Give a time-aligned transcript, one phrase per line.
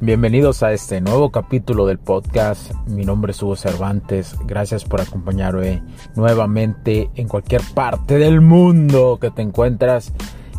[0.00, 2.72] Bienvenidos a este nuevo capítulo del podcast.
[2.86, 4.36] Mi nombre es Hugo Cervantes.
[4.46, 5.82] Gracias por acompañarme
[6.14, 10.12] nuevamente en cualquier parte del mundo que te encuentras.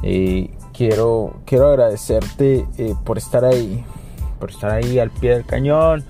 [0.04, 3.82] Eh, quiero, quiero agradecerte eh, por estar ahí,
[4.42, 6.04] por estar ahí al pie del cañón,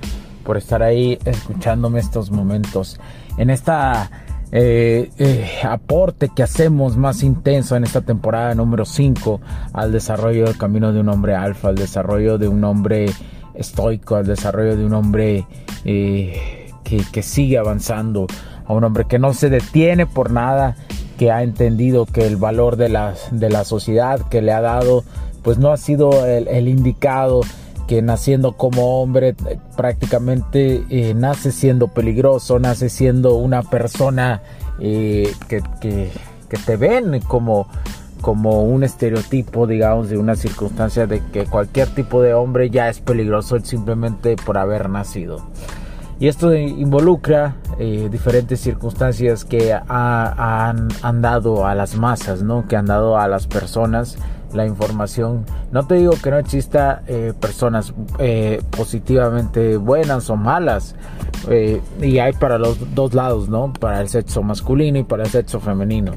[0.43, 2.99] por estar ahí escuchándome estos momentos.
[3.37, 4.09] En esta
[4.51, 9.39] eh, eh, aporte que hacemos más intenso en esta temporada número 5
[9.73, 13.07] al desarrollo del camino de un hombre alfa, al desarrollo de un hombre
[13.53, 15.45] estoico, al desarrollo de un hombre
[15.85, 18.25] eh, que, sigue avanzando,
[18.65, 20.75] a un hombre que no se detiene por nada,
[21.19, 25.03] que ha entendido que el valor de la, de la sociedad que le ha dado
[25.43, 27.41] pues no ha sido el indicado
[27.89, 34.43] que naciendo como hombre eh, prácticamente eh, nace siendo peligroso, nace siendo una persona
[34.79, 35.63] eh, que,
[36.67, 37.67] te ven como,
[38.21, 42.99] como un estereotipo, digamos, de una circunstancia de que cualquier tipo de hombre ya es
[42.99, 45.47] peligroso simplemente por haber nacido.
[46.19, 47.55] Y esto involucra
[48.11, 52.67] diferentes circunstancias que han, han, dado a las masas, ¿no?
[52.67, 54.17] Que han dado a las personas
[54.53, 55.45] la información.
[55.71, 60.95] No te digo que no exista eh, personas eh, positivamente buenas o malas.
[61.49, 63.71] Eh, y hay para los dos lados, ¿no?
[63.73, 66.13] Para el sexo masculino y para el sexo femenino.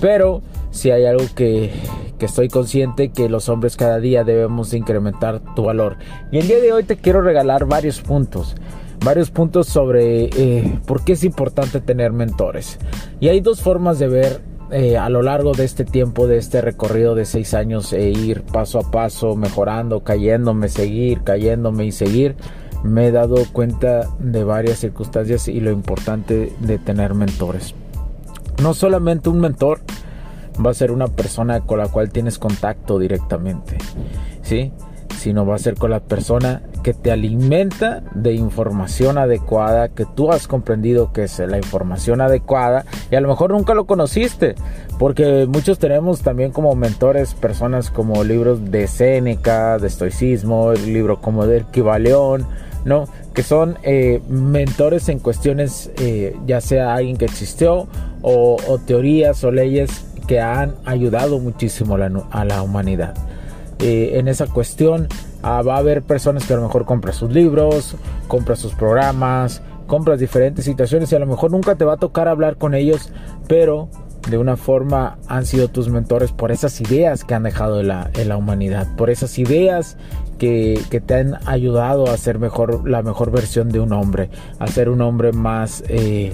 [0.00, 1.72] Pero si hay algo que,
[2.18, 5.96] que estoy consciente que los hombres cada día debemos incrementar tu valor.
[6.30, 8.54] Y el día de hoy te quiero regalar varios puntos
[9.04, 10.30] varios puntos sobre
[10.86, 12.78] por qué es importante tener mentores.
[13.20, 16.62] Y hay dos formas de ver eh, a lo largo de este tiempo, de este
[16.62, 22.36] recorrido de seis años, e ir paso a paso, mejorando, cayéndome, seguir, cayéndome y seguir,
[22.82, 27.74] me he dado cuenta de varias circunstancias y lo importante de tener mentores.
[28.62, 29.80] No solamente un mentor
[30.64, 33.76] va a ser una persona con la cual tienes contacto directamente,
[34.40, 34.72] ¿sí?
[35.22, 40.32] Sino va a ser con la persona que te alimenta de información adecuada, que tú
[40.32, 44.56] has comprendido que es la información adecuada y a lo mejor nunca lo conociste,
[44.98, 51.20] porque muchos tenemos también como mentores personas como libros de Séneca, de estoicismo, el libro
[51.20, 52.44] como de Kibaleón,
[52.84, 53.04] ¿no?
[53.32, 57.86] Que son eh, mentores en cuestiones, eh, ya sea alguien que existió
[58.22, 63.14] o, teorías o leyes que han ayudado muchísimo a la humanidad.
[63.82, 65.08] Eh, en esa cuestión.
[65.42, 67.96] Ah, va a haber personas que a lo mejor compran sus libros,
[68.28, 72.28] compran sus programas, compras diferentes situaciones y a lo mejor nunca te va a tocar
[72.28, 73.10] hablar con ellos,
[73.48, 73.88] pero
[74.30, 78.36] de una forma han sido tus mentores por esas ideas que han dejado en la,
[78.36, 79.96] humanidad, por esas ideas
[80.38, 84.90] que, te han ayudado a ser mejor, la mejor versión de un hombre, a ser
[84.90, 86.32] un hombre más, eh,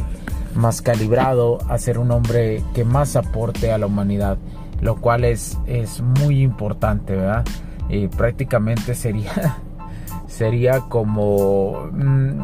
[0.54, 4.36] más calibrado, a ser un hombre que más aporte a la humanidad
[4.80, 7.44] lo cual es, es muy importante, ¿verdad?
[7.88, 9.58] Y prácticamente sería,
[10.26, 12.42] sería como, mm,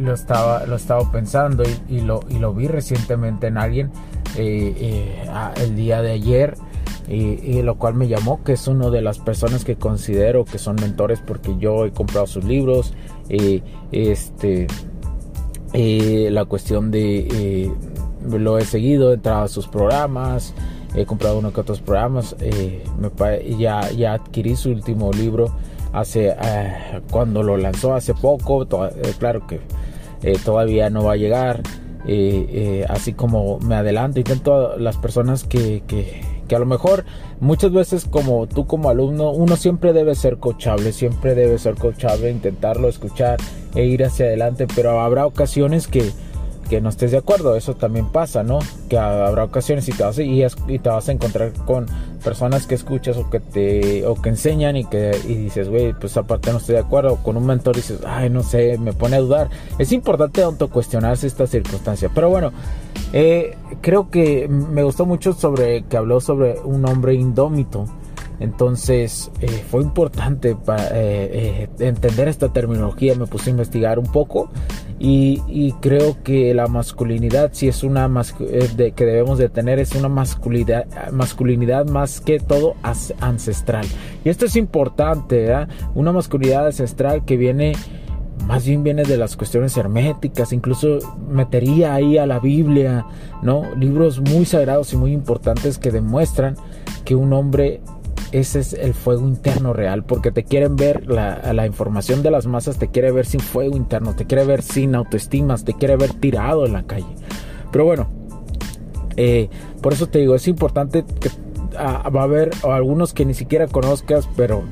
[0.00, 3.90] lo, estaba, lo estaba pensando y, lo, y lo vi recientemente en alguien
[4.36, 6.54] eh, eh, el día de ayer.
[7.06, 10.76] Y, lo cual me llamó que es una de las personas que considero que son
[10.76, 12.94] mentores porque yo he comprado sus libros
[13.28, 14.66] y este
[15.74, 17.70] la cuestión de
[18.26, 20.54] lo he seguido he entrado a sus programas
[20.94, 22.36] he comprado uno que otros programas.
[22.40, 22.84] Eh,
[23.58, 25.54] ya, ya adquirí su último libro
[25.92, 28.64] hace eh, cuando lo lanzó hace poco.
[28.64, 29.60] Eh, claro que
[30.44, 31.62] todavía no va a llegar.
[32.88, 37.04] así como me adelanto, intento las personas que, que, que, a lo mejor
[37.40, 42.30] muchas veces como tú como alumno, uno siempre debe ser coachable, siempre debe ser coachable,
[42.30, 43.38] intentarlo escuchar
[43.74, 46.10] e ir hacia adelante, pero habrá ocasiones que
[46.68, 48.58] que no estés de acuerdo, eso también pasa, ¿no?
[48.88, 51.86] Que habrá ocasiones y te vas a, y, te vas a encontrar con
[52.22, 56.16] personas que escuchas o que te o que enseñan y que y dices, güey, pues
[56.16, 59.20] aparte no estoy de acuerdo, con un mentor dices, ay, no sé, me pone a
[59.20, 59.50] dudar.
[59.78, 62.52] Es importante autocuestionarse esta circunstancia, pero bueno,
[63.12, 67.86] eh, creo que me gustó mucho sobre que habló sobre un hombre indómito.
[68.40, 74.50] Entonces eh, fue importante para, eh, entender esta terminología, me puse a investigar un poco
[74.98, 80.08] y, creo que la masculinidad, si es una de, que debemos de tener, es una
[80.08, 82.74] masculinidad, masculinidad más que todo
[83.20, 83.86] ancestral.
[84.24, 85.52] Y esto es importante,
[85.94, 87.72] una masculinidad ancestral que viene
[88.46, 90.98] más bien viene de las cuestiones herméticas, incluso
[91.28, 93.06] metería ahí a la Biblia,
[93.42, 93.74] ¿no?
[93.74, 96.56] Libros muy sagrados y muy importantes que demuestran
[97.04, 97.80] que un hombre
[98.34, 102.46] ese es el fuego interno real, porque te quieren ver, la, la, información de las
[102.46, 106.14] masas te quiere ver sin fuego interno, te quiere ver sin autoestimas, te quiere ver
[106.14, 107.06] tirado en la calle.
[107.70, 108.08] Pero bueno,
[109.16, 109.48] eh,
[109.80, 111.30] por eso te digo, es importante que
[111.78, 114.64] ah, va a haber algunos que ni siquiera conozcas, pero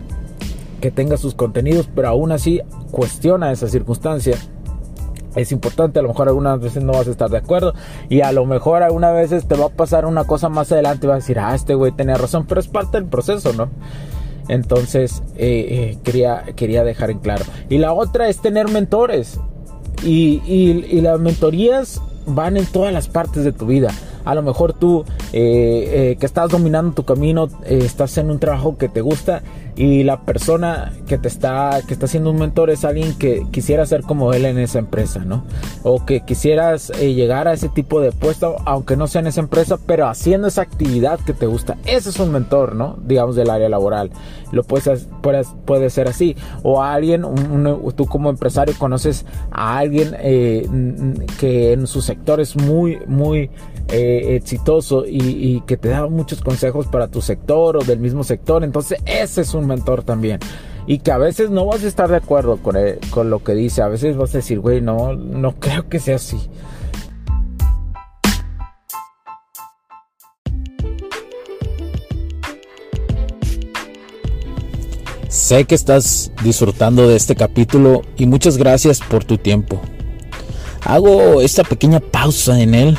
[0.81, 2.61] que tenga sus contenidos, pero aún así
[2.91, 4.37] cuestiona esa circunstancia.
[5.35, 7.75] Es importante, a lo mejor algunas veces no vas a estar de acuerdo
[8.09, 11.09] y a lo mejor algunas veces te va a pasar una cosa más adelante y
[11.09, 13.71] vas a decir, ah, este güey tenía razón, pero es parte del proceso, ¿no?
[14.49, 17.45] Entonces, eh, eh, quería, quería dejar en claro.
[17.69, 19.39] Y la otra es tener mentores.
[20.05, 23.93] Y, y las mentorías van en todas las partes de tu vida
[24.25, 28.39] a lo mejor tú eh, eh, que estás dominando tu camino, eh, estás en un
[28.39, 29.43] trabajo que te gusta
[29.75, 34.03] y la persona que te está, que está un mentor es alguien que quisiera ser
[34.03, 35.45] como él en esa empresa, ¿no?
[35.83, 39.79] O que quisieras llegar a ese tipo de puesto, aunque no sea en esa empresa,
[39.87, 41.79] pero haciendo esa actividad que te gusta.
[41.87, 42.99] Ese es un mentor, ¿no?
[43.03, 44.11] Digamos del área laboral.
[44.53, 46.37] Lo puedes, puedes, puede ser así.
[46.63, 47.23] O alguien,
[47.97, 50.11] tú como empresario conoces a alguien
[51.39, 53.51] que en su sector es muy, muy
[53.89, 58.65] eh, exitoso y, que te da muchos consejos para tu sector o del mismo sector.
[58.65, 60.41] Entonces ese es un mentor también.
[60.87, 62.77] Y que a veces no vas a estar de acuerdo con,
[63.11, 63.83] con lo que dice.
[63.83, 66.39] A veces vas a decir, güey, no, no creo que sea así.
[75.29, 79.81] Sé que estás disfrutando de este capítulo y muchas gracias por tu tiempo.
[80.85, 82.99] Hago esta pequeña pausa en él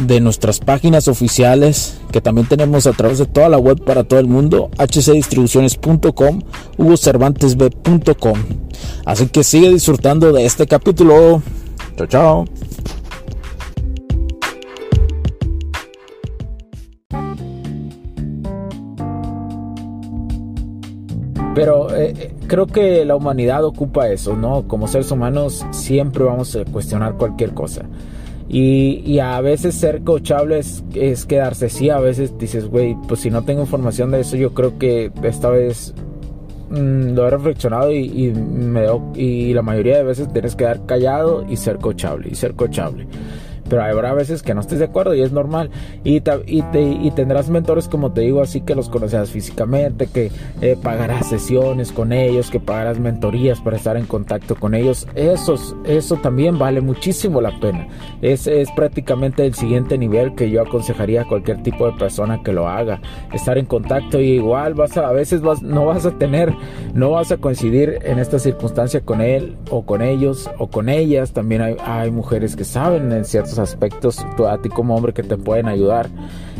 [0.00, 4.20] de nuestras páginas oficiales que también tenemos a través de toda la web para todo
[4.20, 6.42] el mundo, hcdistribuciones.com,
[6.78, 8.38] hugocervantesb.com.
[9.04, 11.42] Así que sigue disfrutando de este capítulo.
[11.96, 12.44] Chao, chao.
[21.54, 24.66] Pero eh, eh, creo que la humanidad ocupa eso, ¿no?
[24.66, 27.82] Como seres humanos siempre vamos a cuestionar cualquier cosa.
[28.52, 31.88] Y, a veces ser coachable es, quedarse así.
[31.88, 35.48] A veces dices, güey, pues si no tengo información de eso, yo creo que esta
[35.48, 35.94] vez
[36.68, 38.84] mm, lo he reflexionado y, me,
[39.14, 42.28] y la mayoría de veces tienes que quedar callado y ser coachable.
[42.30, 43.06] Y ser coachable
[43.72, 45.70] pero habrá veces que no estés de acuerdo y es normal.
[46.04, 46.16] Y,
[46.46, 50.30] y, tendrás mentores, como te digo, así que los conocerás físicamente, que
[50.60, 55.08] eh, pagarás sesiones con ellos, que pagarás mentorías para estar en contacto con ellos.
[55.14, 55.54] Eso,
[55.86, 57.88] eso también vale muchísimo la pena.
[58.20, 62.52] Es, es prácticamente el siguiente nivel que yo aconsejaría a cualquier tipo de persona que
[62.52, 63.00] lo haga.
[63.32, 66.54] Estar en contacto y igual vas a, a veces vas, no vas a tener,
[66.92, 71.32] no vas a coincidir en esta circunstancia con él o con ellos o con ellas.
[71.32, 75.36] También hay, hay mujeres que saben en ciertos aspectos a ti como hombre que te
[75.38, 76.08] pueden ayudar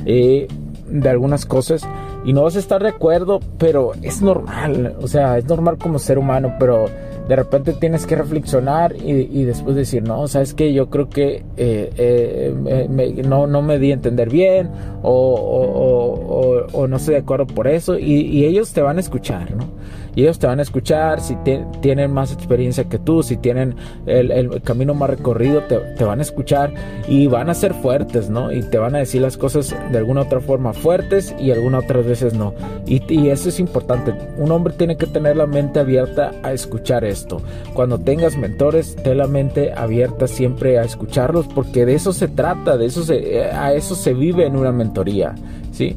[0.06, 0.48] eh,
[0.88, 1.86] de algunas cosas
[2.24, 5.98] y no vas a estar de acuerdo, pero es normal, o sea, es normal como
[5.98, 6.86] ser humano, pero
[7.28, 11.92] de repente tienes que reflexionar y, después decir, no, sabes que yo creo que eh,
[11.96, 14.70] eh, no, no me di a entender bien
[15.02, 19.66] o, no estoy de acuerdo por eso y ellos te van a escuchar, ¿no?
[20.14, 21.36] Y ellos te van a escuchar, si
[21.80, 23.76] tienen más experiencia que tú, si tienen
[24.06, 26.72] el, camino más recorrido, te, van a escuchar
[27.08, 28.52] y van a ser fuertes, ¿no?
[28.52, 32.04] Y te van a decir las cosas de alguna otra forma fuertes y algunas otras
[32.06, 32.54] veces no.
[32.86, 37.04] Y, y eso es importante, un hombre tiene que tener la mente abierta a escuchar
[37.04, 37.40] esto.
[37.72, 42.76] Cuando tengas mentores, ten la mente abierta siempre a escucharlos porque de eso se trata,
[42.76, 45.34] de eso se, a eso se vive en una mentoría,
[45.72, 45.96] ¿sí?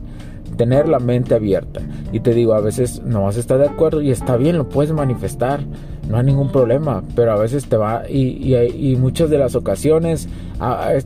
[0.55, 1.81] Tener la mente abierta.
[2.12, 4.69] Y te digo, a veces no vas a estar de acuerdo y está bien, lo
[4.69, 5.62] puedes manifestar,
[6.09, 10.27] no hay ningún problema, pero a veces te va y, y, muchas de las ocasiones,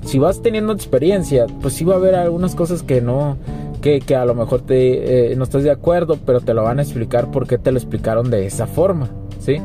[0.04, 3.38] si vas teniendo experiencia, pues sí va a haber algunas cosas que no,
[3.82, 6.80] que, que a lo mejor te, eh, no estás de acuerdo, pero te lo van
[6.80, 9.62] a explicar porque te lo explicaron de esa forma, ¿sí?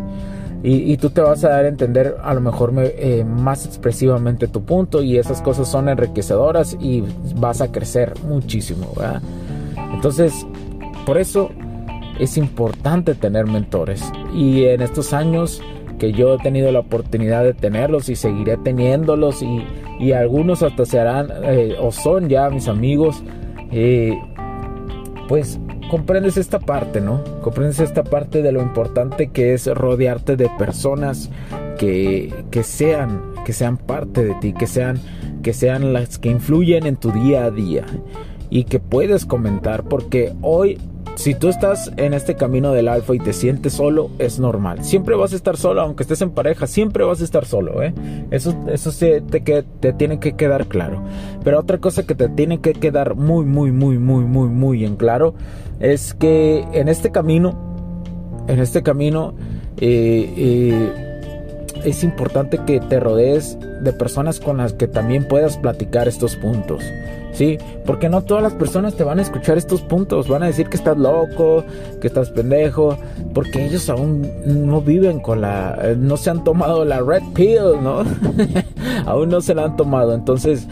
[0.66, 4.64] y, tú te vas a dar a entender a lo mejor eh, más expresivamente tu
[4.64, 7.04] punto y esas cosas son enriquecedoras y
[7.36, 8.86] vas a crecer muchísimo.
[9.94, 10.46] Entonces,
[11.06, 11.50] por eso
[12.18, 15.62] es importante tener mentores y en estos años
[15.98, 19.64] que yo he tenido la oportunidad de tenerlos y seguiré teniéndolos y,
[20.12, 23.22] algunos hasta se harán eh, o son ya mis amigos,
[23.70, 24.12] eh,
[25.28, 25.58] pues
[25.90, 27.22] comprendes esta parte, ¿no?
[27.40, 31.30] Comprendes esta parte de lo importante que es rodearte de personas
[31.78, 35.00] que, que sean, que sean parte de ti, que sean,
[35.42, 37.86] que sean las que influyen en tu día a día
[38.50, 40.78] y que puedes comentar porque hoy
[41.16, 44.84] si tú estás en este camino del alfa y te sientes solo, es normal.
[44.84, 47.94] Siempre vas a estar solo, aunque estés en pareja, siempre vas a estar solo, ¿eh?
[48.32, 51.02] Eso, eso te, te tiene que quedar claro.
[51.44, 54.96] Pero otra cosa que te tiene que quedar muy, muy, muy, muy, muy, muy en
[54.96, 55.34] claro
[55.78, 57.54] es que en este camino,
[58.48, 59.34] en este camino,
[59.76, 61.14] eh, eh,
[61.84, 66.82] es importante que te rodees de personas con las que también puedas platicar estos puntos.
[67.34, 67.58] ¿Sí?
[67.84, 70.76] Porque no todas las personas te van a escuchar estos puntos, van a decir que
[70.76, 71.64] estás loco,
[72.00, 72.96] que estás pendejo,
[73.34, 78.04] porque ellos aún no viven con la, no se han tomado la red pill, ¿no?
[79.06, 80.68] aún no se la han tomado, entonces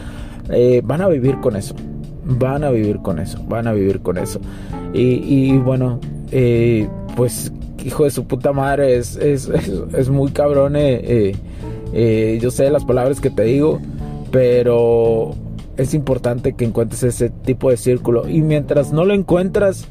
[0.49, 1.75] eh, van a vivir con eso,
[2.23, 4.39] van a vivir con eso, van a vivir con eso.
[4.93, 5.99] Y, bueno,
[6.31, 7.51] eh, pues
[7.83, 10.75] hijo de su puta madre, es, es, es, muy cabrón.
[10.75, 11.35] Eh, eh,
[11.93, 13.79] eh, yo sé las palabras que te digo,
[14.31, 15.35] pero
[15.77, 18.27] es importante que encuentres ese tipo de círculo.
[18.27, 19.87] Y mientras no lo encuentras,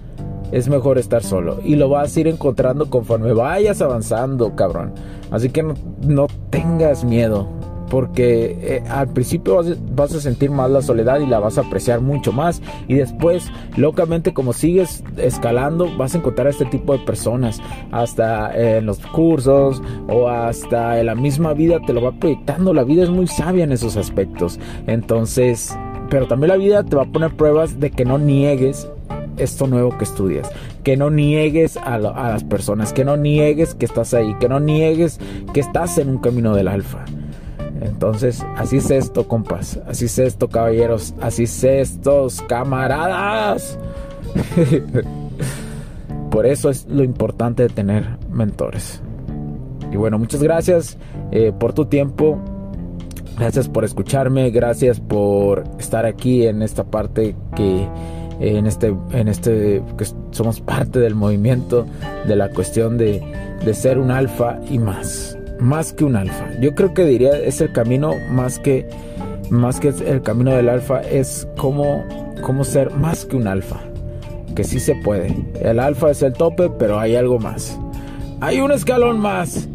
[0.52, 1.60] es mejor estar solo.
[1.64, 4.92] Y lo vas a ir encontrando conforme vayas avanzando, cabrón.
[5.30, 7.61] Así que no, no tengas miedo
[7.92, 9.62] porque eh, al principio
[9.94, 12.62] vas, a sentir más la soledad y la vas a apreciar mucho más.
[12.88, 17.60] Y después locamente como sigues escalando vas a encontrar a este tipo de personas.
[17.90, 22.72] Hasta en los cursos o hasta en la misma vida te lo va proyectando.
[22.72, 24.58] La vida es muy sabia en esos aspectos.
[24.86, 25.76] Entonces
[26.08, 28.88] pero también la vida te va a poner pruebas de que no niegues
[29.36, 30.50] esto nuevo que estudias,
[30.82, 34.60] que no niegues a, a, las personas, que no niegues que estás ahí, que no
[34.60, 35.20] niegues
[35.52, 37.04] que estás en un camino del alfa.
[37.84, 39.80] Entonces, así es esto, compas.
[39.86, 41.14] Así es esto, caballeros.
[41.20, 43.78] Así es estos, camaradas.
[46.30, 49.00] por eso es lo importante de tener mentores.
[49.90, 50.96] Y bueno, muchas gracias
[51.32, 52.38] eh, por tu tiempo.
[53.38, 54.50] Gracias por escucharme.
[54.50, 57.88] Gracias por estar aquí en esta parte que
[58.40, 61.86] en este en este que somos parte del movimiento
[62.26, 63.22] de la cuestión de,
[63.64, 66.50] de ser un alfa y más más que un alfa.
[66.60, 68.88] Yo creo que diría es el camino más que
[69.50, 72.04] más que el camino del alfa es como
[72.42, 73.80] cómo ser más que un alfa.
[74.56, 75.34] Que sí se puede.
[75.60, 77.78] El alfa es el tope, pero hay algo más.
[78.40, 79.68] Hay un escalón más.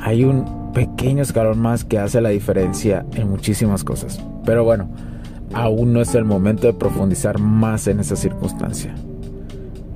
[0.00, 4.20] Hay un pequeño escalón más que hace la diferencia en muchísimas cosas.
[4.44, 4.88] Pero bueno,
[5.52, 8.94] aún no es el momento de profundizar más en esa circunstancia.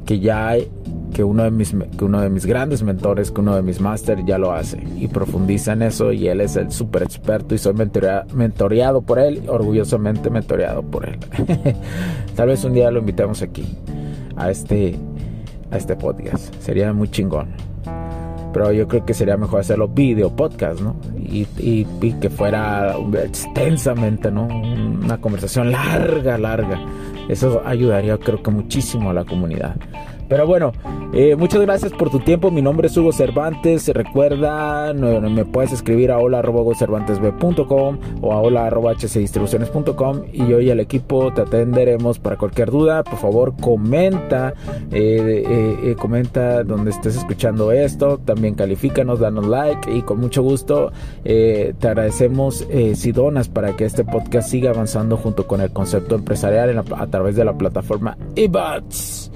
[0.05, 0.71] Que ya hay
[1.19, 4.25] que uno de mis, que uno de mis grandes mentores, que uno de mis máster
[4.25, 7.75] ya lo hace y profundiza en eso y él es el súper experto y soy
[7.75, 11.19] mentoreado por él, orgullosamente mentoreado por él.
[12.37, 13.67] Tal vez un día lo invitemos aquí
[14.37, 14.95] a este,
[15.73, 17.49] a este podcast, sería muy chingón.
[18.53, 20.95] Pero yo creo que sería mejor hacerlo video podcast, ¿no?
[21.17, 22.95] Y, y, y que fuera
[23.25, 24.47] extensamente, ¿no?
[24.47, 26.81] Una conversación larga, larga.
[27.29, 29.75] Eso ayudaría creo que muchísimo a la comunidad.
[30.29, 30.73] Pero bueno,
[31.15, 32.51] eh, muchas gracias por tu tiempo.
[32.51, 33.89] Mi nombre es Hugo Cervantes.
[33.89, 41.41] Recuerda, me puedes escribir a hola.cervantesb.com o a hola.hcdistribuciones.com y yo y el equipo te
[41.43, 43.05] atenderemos para cualquier duda.
[43.05, 44.53] Por favor, comenta,
[44.93, 48.19] eh, eh, comenta donde estés escuchando esto.
[48.19, 50.93] También califícanos, danos like y con mucho gusto
[51.25, 56.79] te agradecemos si donas para que este podcast siga avanzando junto con el concepto empresarial
[56.79, 59.31] a través de la plataforma eBuds.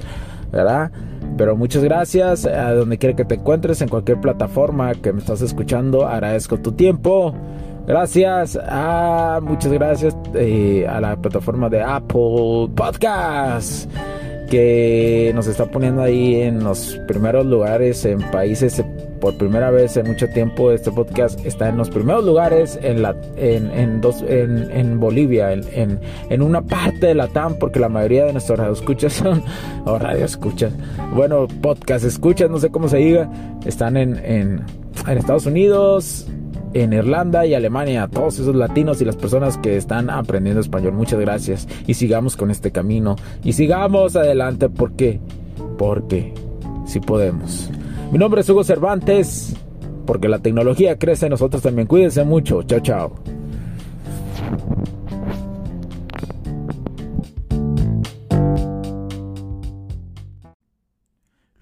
[0.53, 0.91] ¿Verdad?
[1.37, 5.41] Pero muchas gracias a donde quiera que te encuentres, en cualquier plataforma que me estás
[5.41, 7.35] escuchando, agradezco tu tiempo.
[7.87, 13.91] Gracias, a, muchas gracias eh, a la plataforma de Apple Podcast
[14.53, 18.85] que nos está poniendo ahí en los primeros lugares en países
[19.19, 23.17] por primera vez en mucho tiempo este podcast está en los primeros lugares en la
[23.39, 27.89] en, en dos en, en Bolivia en, en, una parte de la TAM porque la
[27.89, 29.43] mayoría de nuestros radioescuchas son
[29.87, 30.75] o radioescuchas
[31.15, 33.31] bueno podcast escuchas no sé cómo se diga
[33.65, 34.67] están en, en
[35.07, 36.27] Estados Unidos
[36.75, 40.93] en Irlanda y Alemania, todos esos latinos y las personas que están aprendiendo español.
[40.93, 45.21] Muchas gracias y sigamos con este camino y sigamos adelante porque,
[45.79, 46.33] porque
[46.87, 47.71] si podemos.
[48.11, 49.55] Mi nombre es Hugo Cervantes.
[50.07, 51.87] porque la tecnología crece, nosotros también.
[51.87, 52.63] Cuídense mucho.
[52.65, 53.32] Chao, chao.